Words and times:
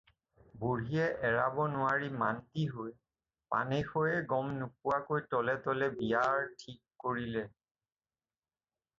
বুঢ়ীয়ে 0.61 1.03
এৰাব 1.29 1.57
নোৱাৰি 1.73 2.07
মান্তি 2.21 2.63
হৈ 2.77 2.89
পানেশৈয়ে 3.55 4.23
গম 4.31 4.49
নোপোৱাকৈ 4.61 5.21
তলে 5.35 5.55
তলে 5.67 5.91
বিয়াৰ 5.99 6.57
ঠিক 6.63 6.81
কৰিলে। 7.05 7.45